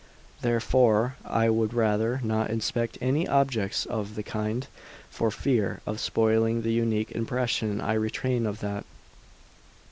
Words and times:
Therefore 0.41 1.15
I 1.23 1.51
would 1.51 1.75
rather 1.75 2.19
not 2.23 2.49
inspect 2.49 2.97
any 3.01 3.27
objects 3.27 3.85
of 3.85 4.15
the 4.15 4.23
kind, 4.23 4.65
for 5.11 5.29
fear 5.29 5.81
of 5.85 5.99
spoiling 5.99 6.63
the 6.63 6.73
unique 6.73 7.11
impression 7.11 7.79
I 7.79 7.93
retain 7.93 8.47
of 8.47 8.61
that. 8.61 8.83